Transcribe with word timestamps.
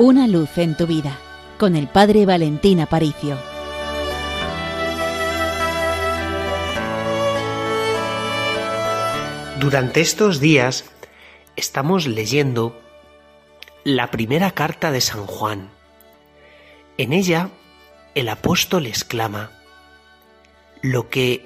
Una 0.00 0.28
luz 0.28 0.58
en 0.58 0.76
tu 0.76 0.86
vida 0.86 1.18
con 1.58 1.74
el 1.74 1.88
Padre 1.88 2.24
Valentín 2.24 2.78
Aparicio. 2.78 3.36
Durante 9.58 10.00
estos 10.00 10.38
días 10.38 10.84
estamos 11.56 12.06
leyendo 12.06 12.80
la 13.82 14.12
primera 14.12 14.52
carta 14.52 14.92
de 14.92 15.00
San 15.00 15.26
Juan. 15.26 15.68
En 16.96 17.12
ella 17.12 17.50
el 18.14 18.28
apóstol 18.28 18.86
exclama, 18.86 19.50
lo 20.80 21.08
que 21.08 21.44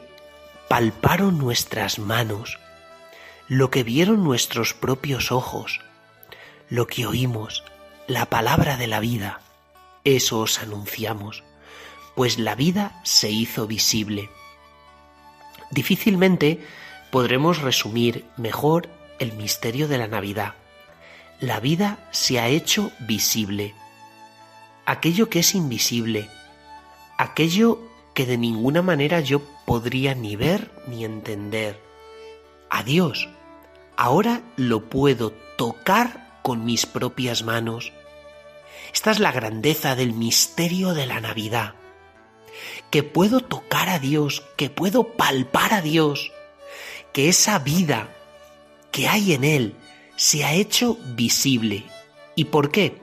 palparon 0.69 1.39
nuestras 1.39 1.99
manos, 1.99 2.59
lo 3.49 3.71
que 3.71 3.83
vieron 3.83 4.23
nuestros 4.23 4.75
propios 4.75 5.33
ojos, 5.33 5.81
lo 6.69 6.87
que 6.87 7.07
oímos, 7.07 7.65
la 8.07 8.27
palabra 8.27 8.77
de 8.77 8.87
la 8.87 9.01
vida, 9.01 9.41
eso 10.05 10.41
os 10.41 10.59
anunciamos, 10.61 11.45
pues 12.15 12.39
la 12.39 12.55
vida 12.55 13.01
se 13.05 13.31
hizo 13.31 13.67
visible. 13.67 14.29
Difícilmente 15.71 16.65
podremos 17.11 17.63
resumir 17.63 18.25
mejor 18.37 18.89
el 19.19 19.33
misterio 19.35 19.87
de 19.87 19.99
la 19.99 20.09
Navidad. 20.09 20.55
La 21.41 21.61
vida 21.61 22.09
se 22.11 22.41
ha 22.41 22.49
hecho 22.49 22.91
visible. 23.01 23.75
Aquello 24.85 25.31
que 25.31 25.39
es 25.39 25.55
invisible, 25.55 26.29
aquello 27.19 27.79
que 28.15 28.27
de 28.27 28.37
ninguna 28.37 28.83
manera 28.83 29.21
yo 29.21 29.41
podría 29.65 30.15
ni 30.15 30.37
ver 30.37 30.71
ni 30.89 31.05
entender. 31.05 31.81
A 32.69 32.83
Dios, 32.83 33.29
ahora 33.97 34.43
lo 34.57 34.89
puedo 34.89 35.33
tocar 35.57 36.32
con 36.43 36.65
mis 36.65 36.87
propias 36.87 37.43
manos. 37.43 37.93
Esta 38.93 39.11
es 39.11 39.21
la 39.21 39.33
grandeza 39.33 39.95
del 39.97 40.13
misterio 40.13 40.95
de 40.95 41.07
la 41.07 41.21
Navidad. 41.21 41.75
Que 42.91 43.03
puedo 43.03 43.41
tocar 43.41 43.89
a 43.89 43.99
Dios, 43.99 44.43
que 44.57 44.69
puedo 44.69 45.05
palpar 45.15 45.73
a 45.73 45.81
Dios, 45.81 46.31
que 47.13 47.29
esa 47.29 47.59
vida 47.59 48.09
que 48.91 49.09
hay 49.09 49.33
en 49.33 49.45
Él 49.45 49.75
se 50.17 50.45
ha 50.45 50.53
hecho 50.53 50.99
visible. 51.15 51.85
¿Y 52.35 52.45
por 52.47 52.71
qué? 52.71 53.01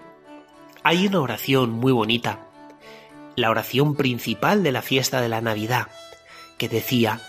Hay 0.84 1.08
una 1.08 1.20
oración 1.20 1.72
muy 1.72 1.92
bonita, 1.92 2.48
la 3.36 3.50
oración 3.50 3.96
principal 3.96 4.64
de 4.64 4.72
la 4.72 4.82
fiesta 4.82 5.22
de 5.22 5.30
la 5.30 5.42
Navidad, 5.42 5.88
que 6.58 6.70
decía, 6.70 7.22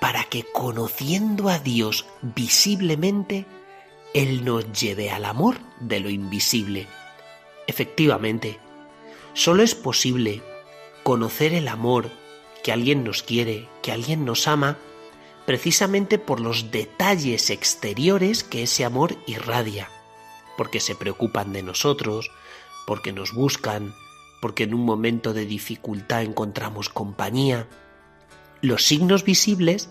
para 0.00 0.24
que 0.24 0.44
conociendo 0.52 1.48
a 1.48 1.58
Dios 1.58 2.06
visiblemente, 2.20 3.46
Él 4.14 4.44
nos 4.44 4.70
lleve 4.72 5.10
al 5.10 5.24
amor 5.24 5.56
de 5.80 6.00
lo 6.00 6.10
invisible. 6.10 6.86
Efectivamente, 7.66 8.58
solo 9.32 9.62
es 9.62 9.74
posible 9.74 10.42
conocer 11.02 11.54
el 11.54 11.66
amor 11.68 12.10
que 12.62 12.72
alguien 12.72 13.04
nos 13.04 13.22
quiere, 13.22 13.68
que 13.82 13.90
alguien 13.90 14.24
nos 14.24 14.46
ama, 14.48 14.76
precisamente 15.46 16.18
por 16.18 16.40
los 16.40 16.70
detalles 16.70 17.50
exteriores 17.50 18.44
que 18.44 18.64
ese 18.64 18.84
amor 18.84 19.16
irradia, 19.26 19.88
porque 20.56 20.78
se 20.78 20.94
preocupan 20.94 21.52
de 21.52 21.62
nosotros, 21.62 22.30
porque 22.86 23.12
nos 23.12 23.32
buscan, 23.32 23.94
porque 24.42 24.64
en 24.64 24.74
un 24.74 24.84
momento 24.84 25.32
de 25.32 25.46
dificultad 25.46 26.22
encontramos 26.22 26.88
compañía. 26.88 27.66
Los 28.60 28.84
signos 28.84 29.24
visibles 29.24 29.88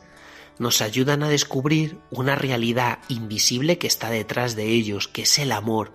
nos 0.62 0.82
ayudan 0.82 1.24
a 1.24 1.30
descubrir 1.30 1.98
una 2.12 2.36
realidad 2.36 3.00
invisible 3.10 3.80
que 3.80 3.88
está 3.88 4.12
detrás 4.12 4.56
de 4.56 4.68
ellos, 4.68 5.08
que 5.08 5.24
es 5.24 5.40
el 5.40 5.52
amor. 5.52 5.92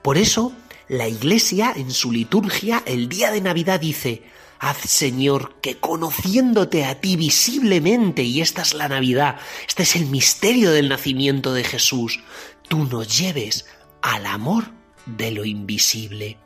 Por 0.00 0.16
eso, 0.16 0.54
la 0.88 1.06
Iglesia 1.06 1.72
en 1.76 1.90
su 1.90 2.10
liturgia 2.10 2.82
el 2.86 3.10
día 3.10 3.30
de 3.30 3.42
Navidad 3.42 3.78
dice, 3.78 4.22
Haz, 4.58 4.78
Señor, 4.78 5.60
que 5.60 5.78
conociéndote 5.78 6.86
a 6.86 6.98
ti 6.98 7.16
visiblemente, 7.16 8.22
y 8.22 8.40
esta 8.40 8.62
es 8.62 8.72
la 8.72 8.88
Navidad, 8.88 9.36
este 9.68 9.82
es 9.82 9.94
el 9.96 10.06
misterio 10.06 10.70
del 10.70 10.88
nacimiento 10.88 11.52
de 11.52 11.64
Jesús, 11.64 12.20
tú 12.68 12.84
nos 12.86 13.18
lleves 13.18 13.66
al 14.00 14.24
amor 14.24 14.72
de 15.04 15.30
lo 15.30 15.44
invisible. 15.44 16.38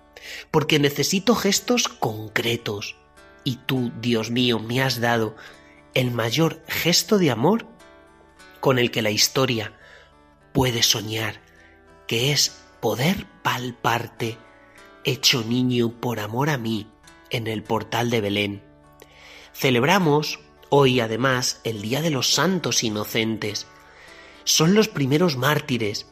Porque 0.50 0.80
necesito 0.80 1.36
gestos 1.36 1.86
concretos. 1.88 2.96
Y 3.44 3.56
tú, 3.66 3.92
Dios 4.00 4.30
mío, 4.30 4.58
me 4.58 4.82
has 4.82 5.00
dado 5.00 5.36
el 5.94 6.10
mayor 6.10 6.62
gesto 6.66 7.18
de 7.18 7.30
amor 7.30 7.66
con 8.60 8.78
el 8.78 8.90
que 8.90 9.02
la 9.02 9.10
historia 9.10 9.72
puede 10.52 10.82
soñar, 10.82 11.40
que 12.06 12.32
es 12.32 12.60
poder 12.80 13.26
palparte, 13.42 14.36
hecho 15.04 15.44
niño 15.44 16.00
por 16.00 16.18
amor 16.18 16.50
a 16.50 16.58
mí, 16.58 16.88
en 17.30 17.46
el 17.46 17.62
portal 17.62 18.10
de 18.10 18.20
Belén. 18.20 18.62
Celebramos 19.52 20.40
hoy 20.68 20.98
además 21.00 21.60
el 21.64 21.80
Día 21.80 22.02
de 22.02 22.10
los 22.10 22.32
Santos 22.32 22.82
Inocentes. 22.82 23.66
Son 24.42 24.74
los 24.74 24.88
primeros 24.88 25.36
mártires, 25.36 26.06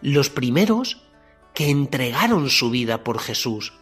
los 0.00 0.30
primeros 0.30 1.02
que 1.52 1.70
entregaron 1.70 2.48
su 2.48 2.70
vida 2.70 3.02
por 3.02 3.18
Jesús. 3.18 3.72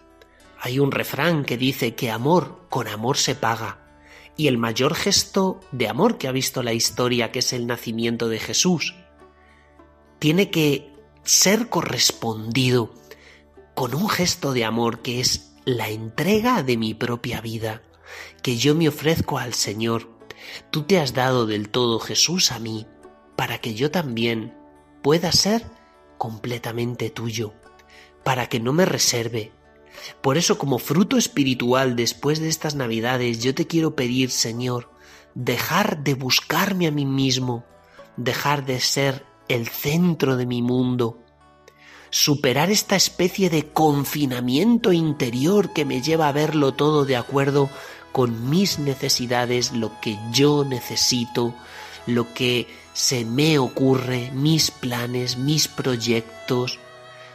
Hay 0.60 0.78
un 0.78 0.90
refrán 0.92 1.44
que 1.44 1.58
dice 1.58 1.94
que 1.94 2.10
amor 2.10 2.66
con 2.70 2.88
amor 2.88 3.18
se 3.18 3.34
paga, 3.34 3.83
y 4.36 4.48
el 4.48 4.58
mayor 4.58 4.94
gesto 4.94 5.60
de 5.72 5.88
amor 5.88 6.18
que 6.18 6.28
ha 6.28 6.32
visto 6.32 6.62
la 6.62 6.72
historia, 6.72 7.30
que 7.30 7.38
es 7.38 7.52
el 7.52 7.66
nacimiento 7.66 8.28
de 8.28 8.40
Jesús, 8.40 8.94
tiene 10.18 10.50
que 10.50 10.92
ser 11.22 11.68
correspondido 11.68 12.92
con 13.74 13.94
un 13.94 14.08
gesto 14.08 14.52
de 14.52 14.64
amor 14.64 15.02
que 15.02 15.20
es 15.20 15.52
la 15.64 15.88
entrega 15.88 16.62
de 16.62 16.76
mi 16.76 16.94
propia 16.94 17.40
vida, 17.40 17.82
que 18.42 18.56
yo 18.56 18.74
me 18.74 18.88
ofrezco 18.88 19.38
al 19.38 19.54
Señor. 19.54 20.10
Tú 20.70 20.82
te 20.82 20.98
has 20.98 21.14
dado 21.14 21.46
del 21.46 21.70
todo 21.70 21.98
Jesús 21.98 22.52
a 22.52 22.58
mí, 22.58 22.86
para 23.36 23.58
que 23.58 23.74
yo 23.74 23.90
también 23.90 24.56
pueda 25.02 25.32
ser 25.32 25.64
completamente 26.18 27.10
tuyo, 27.10 27.54
para 28.22 28.48
que 28.48 28.60
no 28.60 28.72
me 28.72 28.84
reserve. 28.84 29.52
Por 30.20 30.36
eso 30.36 30.58
como 30.58 30.78
fruto 30.78 31.16
espiritual 31.16 31.96
después 31.96 32.40
de 32.40 32.48
estas 32.48 32.74
Navidades 32.74 33.42
yo 33.42 33.54
te 33.54 33.66
quiero 33.66 33.94
pedir, 33.94 34.30
Señor, 34.30 34.90
dejar 35.34 36.02
de 36.02 36.14
buscarme 36.14 36.86
a 36.86 36.90
mí 36.90 37.06
mismo, 37.06 37.64
dejar 38.16 38.64
de 38.64 38.80
ser 38.80 39.24
el 39.48 39.68
centro 39.68 40.36
de 40.36 40.46
mi 40.46 40.62
mundo, 40.62 41.18
superar 42.10 42.70
esta 42.70 42.96
especie 42.96 43.50
de 43.50 43.66
confinamiento 43.72 44.92
interior 44.92 45.72
que 45.72 45.84
me 45.84 46.00
lleva 46.00 46.28
a 46.28 46.32
verlo 46.32 46.72
todo 46.72 47.04
de 47.04 47.16
acuerdo 47.16 47.68
con 48.12 48.48
mis 48.48 48.78
necesidades, 48.78 49.72
lo 49.72 50.00
que 50.00 50.16
yo 50.32 50.64
necesito, 50.64 51.52
lo 52.06 52.32
que 52.32 52.68
se 52.92 53.24
me 53.24 53.58
ocurre, 53.58 54.30
mis 54.32 54.70
planes, 54.70 55.36
mis 55.36 55.66
proyectos. 55.66 56.78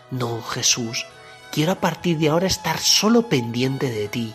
No, 0.10 0.42
Jesús, 0.42 1.06
quiero 1.52 1.74
a 1.74 1.76
partir 1.76 2.18
de 2.18 2.30
ahora 2.30 2.48
estar 2.48 2.80
solo 2.80 3.30
pendiente 3.30 3.90
de 3.90 4.08
ti, 4.08 4.34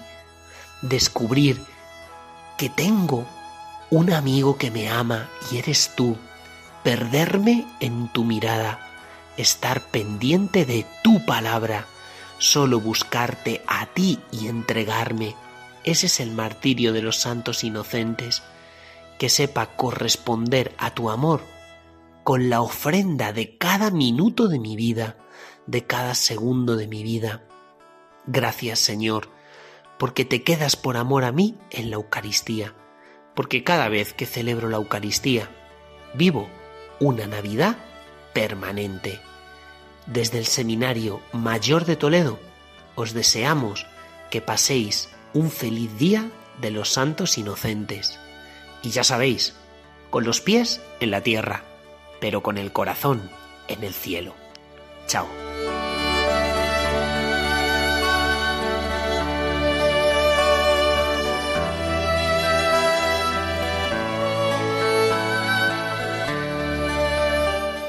descubrir 0.83 1.61
que 2.59 2.69
tengo 2.69 3.27
un 3.91 4.13
amigo 4.13 4.57
que 4.57 4.71
me 4.71 4.89
ama 4.89 5.29
y 5.51 5.59
eres 5.59 5.93
tú, 5.97 6.17
perderme 6.83 7.67
en 7.81 8.09
tu 8.09 8.25
mirada, 8.25 8.81
estar 9.37 9.81
pendiente 9.81 10.65
de 10.65 10.87
tu 11.03 11.25
palabra, 11.25 11.87
solo 12.39 12.81
buscarte 12.81 13.63
a 13.67 13.87
ti 13.87 14.19
y 14.31 14.49
entregarme. 14.49 15.35
Ese 15.85 16.07
es 16.07 16.21
el 16.21 16.33
martirio 16.33 16.93
de 16.93 17.03
los 17.03 17.17
santos 17.17 17.65
inocentes, 17.65 18.43
que 19.19 19.29
sepa 19.29 19.67
corresponder 19.67 20.75
a 20.79 20.91
tu 20.91 21.11
amor 21.11 21.43
con 22.25 22.49
la 22.49 22.63
ofrenda 22.63 23.33
de 23.33 23.59
cada 23.59 23.91
minuto 23.91 24.49
de 24.49 24.59
mi 24.59 24.77
vida, 24.77 25.17
de 25.67 25.87
cada 25.87 26.15
segundo 26.15 26.77
de 26.77 26.87
mi 26.87 27.03
vida. 27.03 27.45
Gracias 28.27 28.79
Señor, 28.79 29.29
porque 29.99 30.25
te 30.25 30.43
quedas 30.43 30.77
por 30.77 30.97
amor 30.97 31.25
a 31.25 31.33
mí 31.33 31.57
en 31.71 31.91
la 31.91 31.97
Eucaristía, 31.97 32.75
porque 33.35 33.65
cada 33.65 33.89
vez 33.89 34.13
que 34.13 34.27
celebro 34.27 34.69
la 34.69 34.77
Eucaristía, 34.77 35.51
vivo 36.15 36.49
una 37.01 37.27
Navidad 37.27 37.77
permanente. 38.33 39.21
Desde 40.07 40.39
el 40.39 40.47
Seminario 40.47 41.21
Mayor 41.33 41.85
de 41.85 41.97
Toledo 41.97 42.39
os 42.95 43.13
deseamos 43.13 43.87
que 44.31 44.41
paséis 44.41 45.09
un 45.33 45.51
feliz 45.51 45.97
día 45.99 46.31
de 46.61 46.71
los 46.71 46.91
santos 46.91 47.39
inocentes. 47.39 48.19
Y 48.83 48.91
ya 48.91 49.05
sabéis, 49.05 49.55
con 50.11 50.25
los 50.25 50.41
pies 50.41 50.81
en 51.01 51.11
la 51.11 51.23
tierra, 51.23 51.65
pero 52.21 52.43
con 52.43 52.59
el 52.59 52.73
corazón 52.73 53.31
en 53.69 53.83
el 53.83 53.95
cielo. 53.95 54.35
Chao. 55.07 55.54